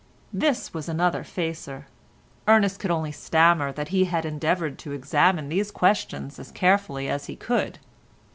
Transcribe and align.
This 0.33 0.73
was 0.73 0.89
another 0.89 1.23
facer. 1.23 1.85
Ernest 2.47 2.79
could 2.79 2.89
only 2.89 3.11
stammer 3.11 3.71
that 3.73 3.89
he 3.89 4.05
had 4.05 4.25
endeavoured 4.25 4.79
to 4.79 4.93
examine 4.93 5.47
these 5.47 5.69
questions 5.69 6.39
as 6.39 6.49
carefully 6.51 7.07
as 7.07 7.27
he 7.27 7.35
could. 7.35 7.77